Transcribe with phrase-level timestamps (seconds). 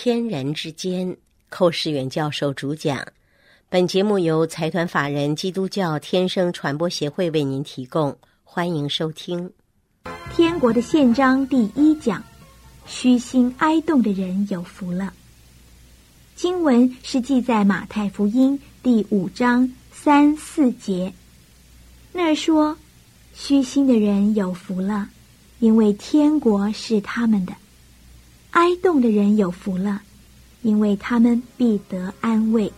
[0.00, 1.16] 天人之间，
[1.48, 3.04] 寇世远教授主讲。
[3.68, 9.50] 本节目由财团法人基督教天生传播协会为您提供，欢迎收听。
[10.32, 12.22] 天国的宪章第一讲：
[12.86, 15.12] 虚心哀动的人有福了。
[16.36, 21.12] 经文是记在马太福音第五章三四节，
[22.12, 22.78] 那说
[23.34, 25.10] ：“虚心的人有福了，
[25.58, 27.52] 因为天国是他们的。”
[28.58, 30.02] 哀动的人有福了，
[30.62, 32.72] 因为他们必得安慰。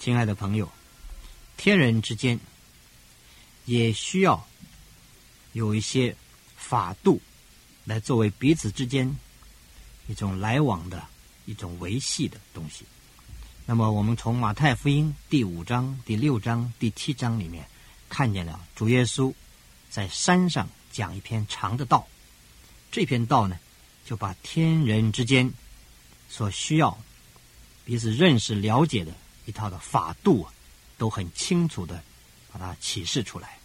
[0.00, 0.68] 亲爱的朋友，
[1.56, 2.40] 天人之间
[3.66, 4.44] 也需要
[5.52, 6.16] 有一些
[6.56, 7.20] 法度。
[7.88, 9.16] 来作为彼此之间
[10.08, 11.02] 一种来往的
[11.46, 12.84] 一种维系的东西。
[13.64, 17.66] 那么，我们从马太福音第五章、第六章、第七章里面
[18.10, 19.32] 看见了主耶稣
[19.88, 22.06] 在山上讲一篇长的道。
[22.92, 23.58] 这篇道呢，
[24.04, 25.50] 就把天人之间
[26.28, 26.98] 所需要
[27.86, 29.12] 彼此认识、了解的
[29.46, 30.52] 一套的法度啊，
[30.98, 32.02] 都很清楚的
[32.52, 33.57] 把它启示出来。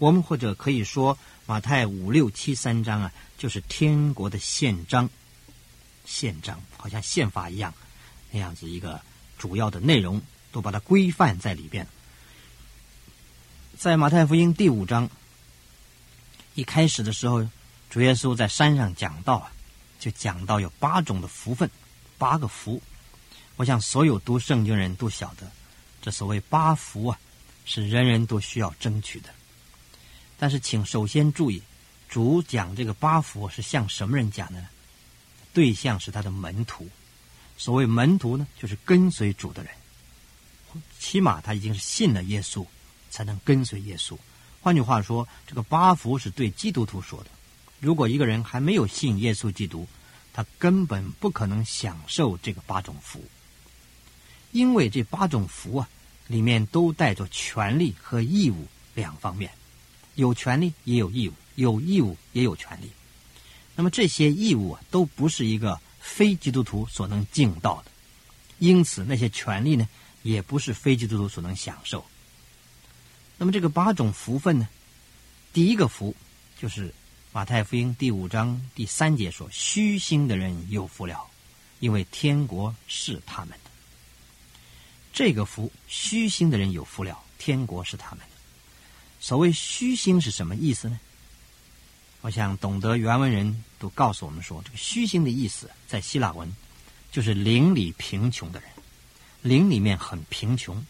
[0.00, 3.12] 我们或者可以说，马太五六七三章啊。
[3.40, 5.08] 就是天国的宪章，
[6.04, 7.72] 宪章好像宪法一样，
[8.30, 9.00] 那样子一个
[9.38, 10.20] 主要的内容
[10.52, 11.86] 都把它规范在里边。
[13.78, 15.08] 在马太福音第五章
[16.54, 17.48] 一开始的时候，
[17.88, 19.50] 主耶稣在山上讲道啊，
[19.98, 21.70] 就讲到有八种的福分，
[22.18, 22.82] 八个福。
[23.56, 25.50] 我想所有读圣经人都晓得，
[26.02, 27.18] 这所谓八福啊，
[27.64, 29.30] 是人人都需要争取的。
[30.40, 31.62] 但是，请首先注意。
[32.08, 34.68] 主讲这个八福是向什么人讲的呢？
[35.52, 36.88] 对象是他的门徒。
[37.58, 39.70] 所谓门徒呢，就是跟随主的人，
[40.98, 42.66] 起码他已经是信了耶稣，
[43.10, 44.16] 才能跟随耶稣。
[44.62, 47.30] 换句话说，这个八福是对基督徒说的。
[47.78, 49.86] 如果一个人还没有信耶稣基督，
[50.32, 53.22] 他根本不可能享受这个八种福，
[54.52, 55.88] 因为这八种福啊，
[56.28, 59.52] 里面都带着权利和义务两方面，
[60.20, 61.34] 有权利也有义务。
[61.56, 62.90] 有义务也有权利，
[63.74, 67.90] 那么这些义务啊，都不是一个非基督徒所能尽到的，
[68.58, 69.86] 因此那些权利呢，
[70.22, 72.02] 也不是非基督徒所能享受。
[73.36, 74.68] 那么这个八种福分呢，
[75.52, 76.16] 第一个福
[76.58, 76.94] 就是
[77.30, 81.26] 马太福音第五章第三节说：“虚心的人有福了，
[81.80, 83.70] 因为天国是他们的。”
[85.12, 88.29] 这个福，虚心的人有福了，天国是他们。
[89.20, 90.98] 所谓虚心是什么意思呢？
[92.22, 96.50] 我想，懂得原文人都告诉我们说，这个虚心的意思，在希腊文
[97.12, 98.68] 就是邻里贫穷的人，
[99.42, 100.84] 邻里面很贫穷，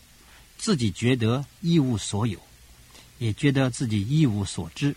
[0.56, 2.40] 自己觉得一无所有，
[3.18, 4.94] 也觉得自己一无所知，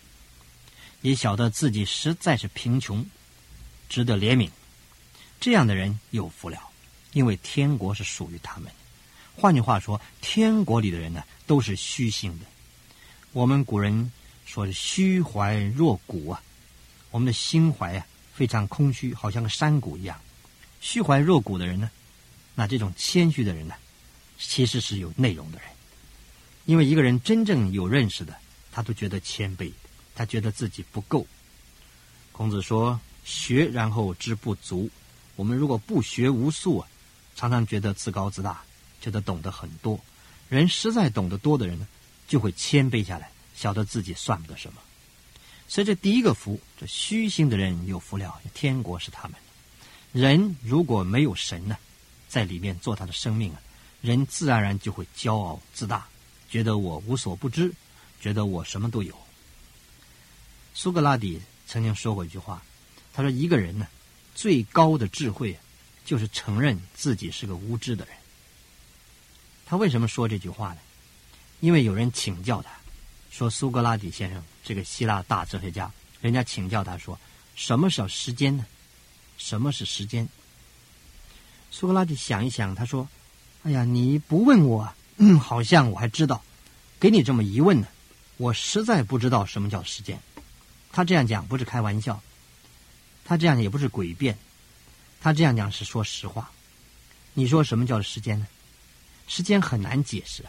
[1.02, 3.06] 也晓得自己实在是贫穷，
[3.90, 4.50] 值得怜悯。
[5.40, 6.70] 这样的人有福了，
[7.14, 8.72] 因为天国是属于他们。
[9.36, 12.46] 换句话说，天国里的人呢，都是虚心的。
[13.34, 14.12] 我们古人。
[14.46, 16.44] 说虚怀若谷啊，
[17.12, 20.20] 我们的心怀啊非常空虚，好像个山谷一样。
[20.82, 21.90] 虚怀若谷的人呢，
[22.54, 23.74] 那这种谦虚的人呢，
[24.38, 25.68] 其实是有内容的人。
[26.66, 28.36] 因为一个人真正有认识的，
[28.70, 29.72] 他都觉得谦卑，
[30.14, 31.26] 他觉得自己不够。
[32.34, 34.90] 孔子说：“学然后知不足。”
[35.38, 36.88] 我们如果不学无术啊，
[37.34, 38.62] 常常觉得自高自大，
[39.00, 39.98] 觉得懂得很多。
[40.50, 41.88] 人实在懂得多的人呢，
[42.28, 43.30] 就会谦卑下来。
[43.56, 44.82] 晓得自己算不得什么，
[45.68, 50.20] 所以这第一个福，这虚心的人有福了，天国是他们的。
[50.20, 51.78] 人如果没有神呢，
[52.28, 53.62] 在里面做他的生命啊，
[54.02, 56.08] 人自然而然就会骄傲自大，
[56.50, 57.72] 觉得我无所不知，
[58.20, 59.16] 觉得我什么都有。
[60.74, 62.64] 苏格拉底曾经说过一句话，
[63.14, 63.88] 他说：“一个人呢，
[64.34, 65.58] 最高的智慧，
[66.04, 68.16] 就是承认自己是个无知的人。”
[69.68, 70.80] 他为什么说这句话呢？
[71.64, 72.70] 因为有人请教他。
[73.32, 75.90] 说苏格拉底先生这个希腊大哲学家，
[76.20, 77.18] 人家请教他说
[77.56, 78.66] ：“什么是时间呢？
[79.38, 80.28] 什么是时间？”
[81.72, 83.08] 苏格拉底想一想，他说
[83.64, 86.44] ：“哎呀，你不问我，嗯，好像我还知道。
[87.00, 87.88] 给你这么一问呢，
[88.36, 90.20] 我实在不知道什么叫时间。”
[90.92, 92.22] 他这样讲不是开玩笑，
[93.24, 94.38] 他这样也不是诡辩，
[95.22, 96.52] 他这样讲是说实话。
[97.34, 98.48] 你说什么叫时间呢？
[99.30, 100.44] 时间很难解释。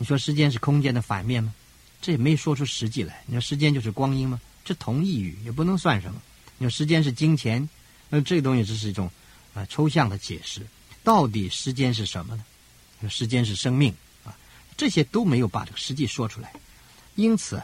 [0.00, 1.54] 你说时间是空间的反面吗？
[2.00, 3.22] 这也没说出实际来。
[3.26, 4.40] 你说时间就是光阴吗？
[4.64, 6.18] 这同义语也不能算什么。
[6.56, 7.68] 你说时间是金钱，
[8.08, 9.10] 那这个东西只是一种
[9.52, 10.66] 啊抽象的解释。
[11.04, 13.10] 到底时间是什么呢？
[13.10, 13.94] 时间是生命
[14.24, 14.34] 啊，
[14.74, 16.50] 这些都没有把这个实际说出来。
[17.16, 17.62] 因此，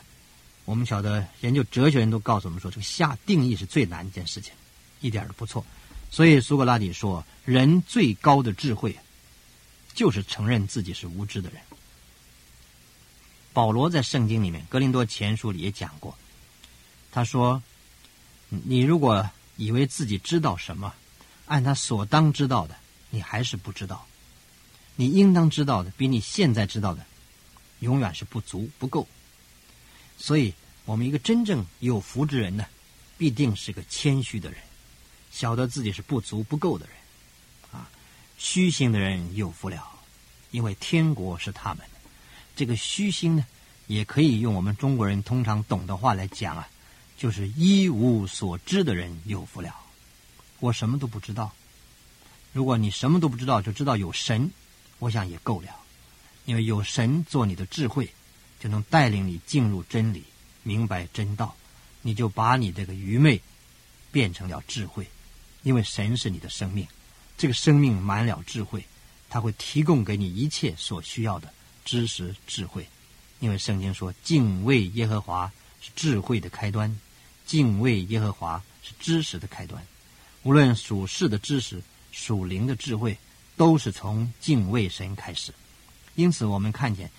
[0.67, 4.53] 我们晓得研究哲学人都告诉我们说，这个下定义是最难一件事情，
[5.00, 5.65] 一点都不错。
[6.11, 8.94] 所以苏格拉底说，人最高的智慧，
[9.94, 11.59] 就是承认自己是无知的人。
[13.56, 16.14] 保罗在圣经里面《格林多前书》里也讲过，
[17.11, 17.62] 他说
[18.53, 20.93] ：“你如果以为自己知道什么，
[21.47, 22.76] 按他所当知道的，
[23.08, 24.06] 你还是不知道。
[24.97, 27.06] 你应当知道的，比你现在知道的，
[27.79, 29.08] 永远是不足不够。
[30.19, 30.52] 所以，
[30.85, 32.67] 我们一个真正有福之人呢，
[33.17, 34.61] 必定是个谦虚的人。”
[35.32, 36.94] 晓得自己是不足不够的人，
[37.73, 37.88] 啊，
[38.37, 39.82] 虚心的人有福了，
[40.50, 41.87] 因为天国是他们。
[42.56, 43.44] 这个虚心呢，
[43.87, 46.67] 也可以用我们中国人通常懂的话来讲啊，
[47.17, 49.76] 就是一无所知的人有福了。
[50.58, 51.53] 我什么都不知道，
[52.55, 54.50] 如果你什么都不知道，就知道有神，
[54.99, 55.69] 我想也够了，
[56.47, 58.11] 因为有神做你的智慧，
[58.59, 60.25] 就能带领你进入真理，
[60.62, 61.55] 明白真道，
[62.00, 63.38] 你就把你这个愚昧
[64.11, 65.06] 变成了智慧。
[65.62, 66.87] 因为神是你的生命，
[67.37, 68.82] 这个生命满了智慧，
[69.29, 71.52] 他会提供给你一切所需要的
[71.87, 72.87] 知识智慧。
[73.41, 75.50] 因为圣经说，敬畏耶和华
[75.81, 76.94] 是智慧的开端，
[77.47, 79.83] 敬畏耶和华是知识的开端。
[80.43, 83.17] 无论属世的知识、属灵的智慧，
[83.56, 85.55] 都是从敬畏神开始。
[86.15, 87.11] 因此，我们看见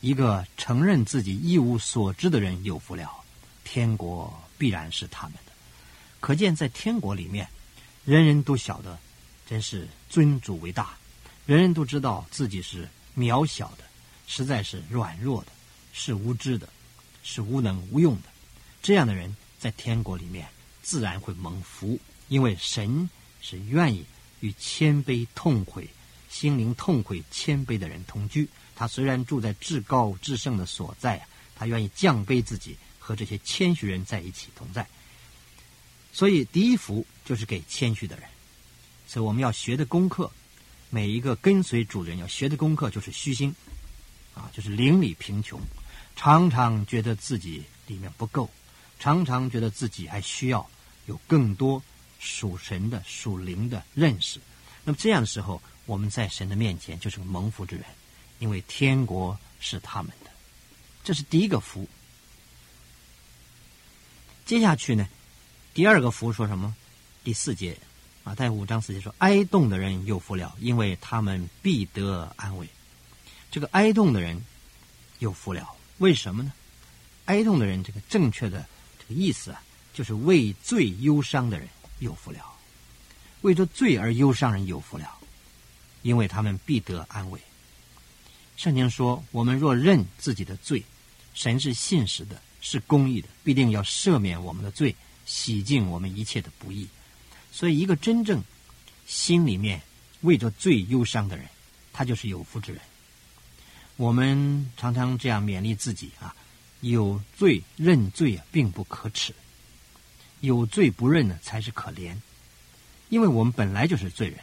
[0.00, 3.22] 一个承认自己一无所知的人有福了，
[3.64, 5.52] 天国必然是他们的。
[6.20, 7.46] 可见，在天国里面。
[8.04, 8.98] 人人都晓得，
[9.48, 10.84] 真是尊主为大；
[11.46, 13.84] 人人都知道自己是渺小的，
[14.34, 15.52] 实在是软弱的，
[15.92, 16.66] 是无知的，
[17.22, 18.22] 是无能无用的。
[18.82, 20.48] 这样的人在天国里面
[20.82, 23.10] 自然会蒙福，因为神
[23.42, 24.06] 是愿意
[24.40, 25.86] 与谦卑痛悔、
[26.30, 28.48] 心灵痛悔、谦卑的人同居。
[28.74, 34.88] 他虽然住在至高至圣的所在啊，他愿意降卑自己，和这些谦虚人在一起同在。
[36.10, 38.26] 所以，第一福就是给谦虚的人。
[39.06, 40.32] 所以，我们要学的功课，
[40.88, 43.54] 每一个跟随主人要学的功课就是虚心，
[44.34, 45.60] 啊，就是邻里贫穷，
[46.16, 48.48] 常常觉得自己里面不够，
[48.98, 50.68] 常常觉得自己还需要
[51.06, 51.82] 有更多
[52.18, 54.40] 属神的、属灵的认识。
[54.84, 57.84] 那么，这样的时候，我们在神的面前就是个蒙福之人，
[58.38, 60.30] 因为天国是他们的。
[61.04, 61.88] 这是第一个福。
[64.44, 65.08] 接下去呢？
[65.72, 66.74] 第二个福说什么？
[67.24, 67.78] 第四节，
[68.24, 72.68] 啊，在五章四节说：“哀动的人有福了，因为他们必得安慰。”
[73.52, 74.42] 这个哀痛的人
[75.20, 75.68] 有福了，
[75.98, 76.52] 为什么呢？
[77.26, 78.66] 哀痛的人，这个正确的
[78.98, 79.62] 这个意思啊，
[79.92, 81.68] 就是为罪忧伤的人
[82.00, 82.38] 有福了，
[83.42, 85.18] 为着罪而忧伤人有福了，
[86.00, 87.38] 因为他们必得安慰。
[88.56, 90.82] 圣经说：“我们若认自己的罪，
[91.34, 96.88] 神是信实的，是公义的，必定要赦免我们的罪。”洗净我们一切的不义，
[97.52, 98.42] 所以一个真正
[99.06, 99.80] 心里面
[100.22, 101.46] 为着最忧伤的人，
[101.92, 102.82] 他就是有福之人。
[104.02, 106.34] 我们常常这样勉励自己啊，
[106.80, 109.32] 有罪认罪啊，并不可耻；
[110.40, 112.16] 有罪不认呢，才是可怜。
[113.10, 114.40] 因为我们本来就是罪人，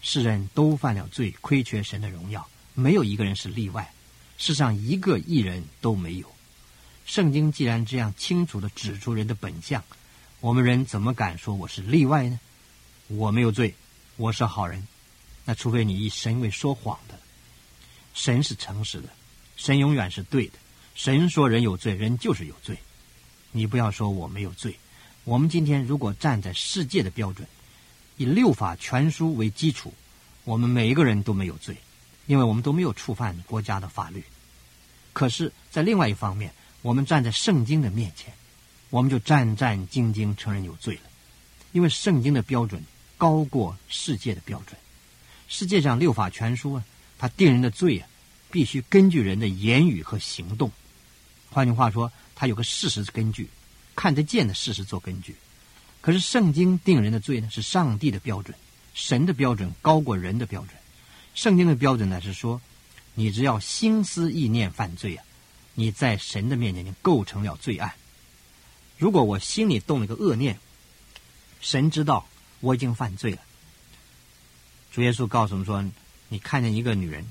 [0.00, 3.92] 世人都犯了罪，亏缺神的荣耀，没有一个人是例外。
[4.38, 6.34] 世上一个艺人都没有。
[7.04, 9.84] 圣经既然这样清楚的指出人的本相。
[10.40, 12.40] 我们人怎么敢说我是例外呢？
[13.08, 13.74] 我没有罪，
[14.16, 14.88] 我是好人。
[15.44, 17.20] 那除非你以神为说谎的，
[18.18, 19.08] 神是诚实的，
[19.56, 20.54] 神永远是对的。
[20.96, 22.76] 神说人有罪，人就是有罪。
[23.52, 24.76] 你不要说我没有罪。
[25.22, 27.46] 我们今天如果站在世界的标准，
[28.16, 29.94] 以六法全书为基础，
[30.42, 31.76] 我们每一个人都没有罪，
[32.26, 34.24] 因为我们都没有触犯国家的法律。
[35.12, 38.32] 可是，在另外一方面，我们站在圣经的面前。
[38.90, 41.02] 我们就战战兢兢承认有罪了，
[41.72, 42.82] 因为圣经的标准
[43.16, 44.76] 高过世界的标准。
[45.46, 46.84] 世界上六法全书啊，
[47.18, 48.08] 他定人的罪啊，
[48.50, 50.70] 必须根据人的言语和行动。
[51.50, 53.48] 换句话说，他有个事实根据，
[53.96, 55.34] 看得见的事实做根据。
[56.00, 58.56] 可是圣经定人的罪呢，是上帝的标准，
[58.94, 60.70] 神的标准高过人的标准。
[61.34, 62.60] 圣经的标准呢是说，
[63.14, 65.24] 你只要心思意念犯罪啊，
[65.74, 67.92] 你在神的面前就构成了罪案。
[68.96, 70.58] 如果我心里动了个恶念，
[71.60, 72.26] 神知道
[72.60, 73.38] 我已经犯罪了。
[74.92, 75.84] 主耶稣告诉我们说
[76.28, 77.24] ：“你看见一个女人，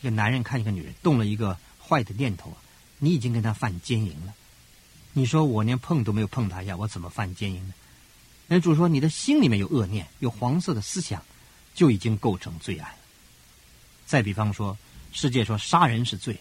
[0.00, 2.56] 一个男人看见一个女人动了一个坏的念头，
[2.98, 4.34] 你已经跟他犯奸淫了。
[5.12, 7.74] 你说我连碰都没有碰他一下，我怎么犯奸淫呢？
[8.46, 11.22] 那主说你的心里面有恶念，有黄色的思想，
[11.74, 12.98] 就已经构成罪案了。
[14.04, 14.76] 再比方说，
[15.12, 16.38] 世界说杀人是罪，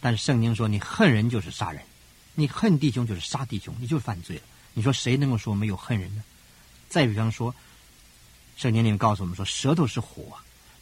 [0.00, 1.82] 但是圣经说你恨人就是杀人，
[2.34, 4.42] 你恨弟兄就是杀弟兄，你就是犯罪了。
[4.74, 6.22] 你说谁能够说没有恨人呢？
[6.88, 7.54] 再比方说，
[8.56, 10.36] 圣经里面告诉我们说，舌头是火，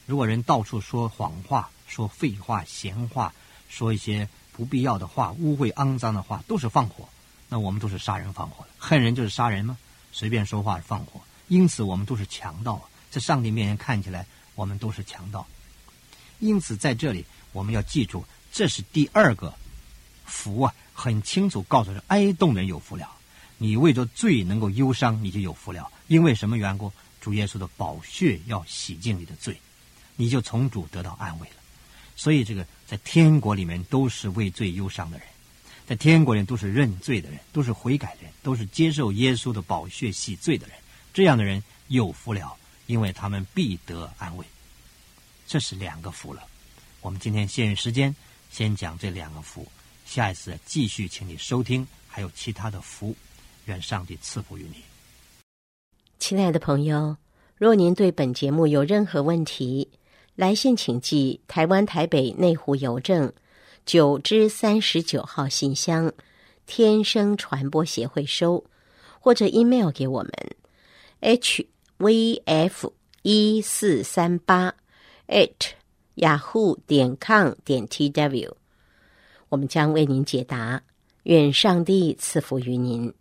[0.07, 3.35] 如果人到处说谎话、说废话、闲话，
[3.69, 7.09] 说一些不必要的话、污秽肮脏的话，都是放火。
[7.49, 9.77] 那我们都是杀人放火的，恨人就是杀人吗？
[10.13, 15.47] 随便说话是放火，因此我们都是强盗，在上帝面前看起来我们都是强盗。
[16.39, 19.53] 因此在这里我们要记住，这是第二个
[20.25, 23.11] 福啊，很清楚告诉人，哀动人有福了。
[23.59, 25.91] 你为着罪能够忧伤，你就有福了。
[26.07, 26.93] 因为什么缘故？
[27.21, 29.61] 主耶稣的宝血要洗净你的罪，
[30.17, 31.55] 你就从主得到安慰了。
[32.17, 35.27] 所以这个在天国里面都是为罪忧伤的人。
[35.87, 40.77] 在天国人都是认罪的人，都是悔改的人，都是接受耶稣的宝血洗罪的人。
[41.15, 42.57] 这样的人有福了，
[42.87, 44.45] 因为他们必得安慰。
[45.47, 46.43] 这是两个福了。
[47.01, 48.15] 我们今天限于时间，
[48.51, 49.65] 先讲这两个福。
[50.05, 53.15] 下一次继续，请你收听还有其他的福。
[53.67, 54.77] 愿上帝赐福于你，
[56.21, 57.17] 亲爱的朋友。
[57.57, 59.89] 若您对本节目有任何问题，
[60.37, 63.33] 来信请寄台湾台北内湖邮政。
[63.87, 66.13] 九之三十九号信箱，
[66.67, 68.65] 天生传播协会收，
[69.21, 70.33] 或者 email 给我们
[71.21, 74.75] ，hvf 一四三八
[75.29, 75.53] at
[76.17, 78.53] yahoo 点 com 点 tw，
[79.49, 80.83] 我们将为您解答。
[81.23, 83.15] 愿上帝赐福于您。